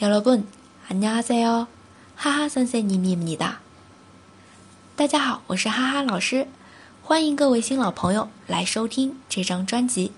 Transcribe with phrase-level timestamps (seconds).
[0.00, 1.66] 여러분안녕하세요
[2.16, 3.56] 哈哈선생님입니다
[4.96, 6.46] 大家好，我是哈哈老师，
[7.02, 10.12] 欢迎各位新老朋友来收听这张专辑，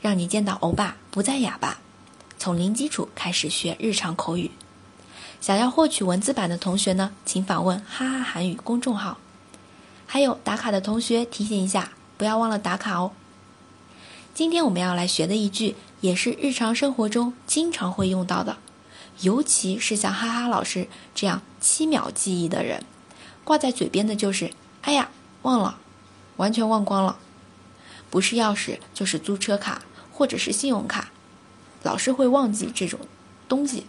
[0.00, 1.78] 让你见到欧巴不再哑巴，
[2.38, 4.50] 从零基础开始学日常口语。
[5.40, 9.18] 想要获取文字版的同学呢，请访问哈哈韩语公众号。
[10.06, 13.12] 还有打卡的同学提醒一下，不要忘了打卡哦。
[14.34, 18.56] 今天我们要来学的一句，也是日常生活中经常会用到的，
[19.20, 22.84] 尤其是像哈哈老师这样七秒记忆的人，
[23.44, 25.10] 挂在嘴边的就是“哎呀，
[25.42, 25.78] 忘了，
[26.36, 27.18] 完全忘光了”，
[28.10, 29.82] 不是钥匙就是租车卡
[30.12, 31.10] 或者是信用卡，
[31.82, 33.00] 老是会忘记这种
[33.48, 33.86] 东西。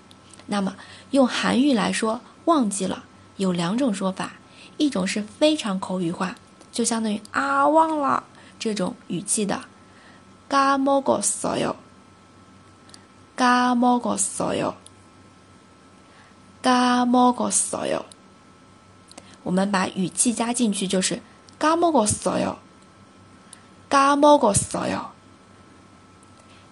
[0.47, 0.75] 那么
[1.11, 3.03] 用韩语来说“忘记了”
[3.37, 4.33] 有两种说法，
[4.77, 6.35] 一种是非常口语化，
[6.71, 8.23] 就相当于“啊，忘了”
[8.59, 9.63] 这种语气的。
[10.51, 11.75] 까먹었어 요，
[13.37, 14.73] 까먹었어 요，
[16.95, 18.05] 까먹었어 요。
[19.43, 21.21] 我们把语气加进去就是
[21.59, 22.55] 까먹었어 요，
[23.89, 25.07] 까먹었어 요。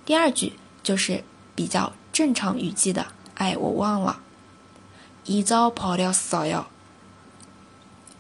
[0.05, 4.22] 第二句就是比较正常语气的，哎，我忘了，
[5.25, 6.67] 잊어버렸어 요，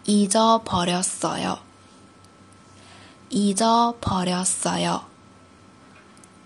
[0.03, 1.59] 잊어버렸어 요，
[3.29, 5.03] 잊어버렸어 요。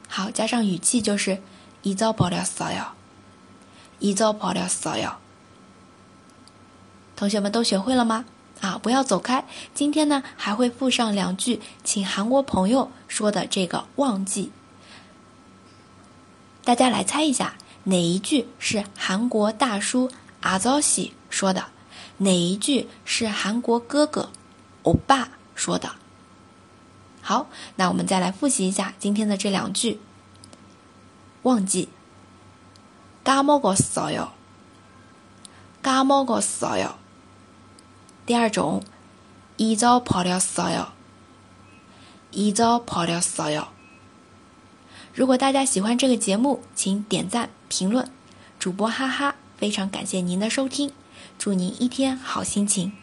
[0.08, 1.42] 好，加上语气就是
[1.82, 2.92] 잊어버렸어 요，
[4.00, 5.24] 잊어버렸어 요。
[7.18, 8.26] 同学们都学会了吗？
[8.62, 14.52] 啊，不要走开，今天呢还会附上两句请韩国朋友说的这个忘记，
[16.64, 21.66] 大家来猜一下哪一句是韩国大叔阿昭喜说的，
[22.20, 24.30] 哪一句是韩国哥哥
[24.84, 25.92] 欧巴说的。
[27.22, 30.00] 好，那我们再来复习一下今天的这两句。
[31.42, 31.90] 忘记，
[33.26, 34.30] 까먹었어 요，
[35.82, 36.94] 까먹었어 요。
[38.28, 38.82] 第二种，
[39.58, 40.88] 잊어버렸어 요，
[42.32, 43.68] 잊어버렸어 요。
[45.14, 48.10] 如果大家喜欢这个节目，请点赞评论。
[48.58, 50.92] 主播哈哈，非常感谢您的收听，
[51.38, 52.94] 祝您一天好心情。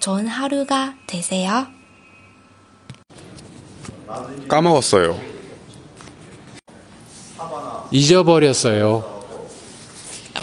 [0.00, 1.68] 좋은하루가되세 요。
[4.48, 5.18] 까먹었어요.
[7.90, 9.19] 잊어버렸어요.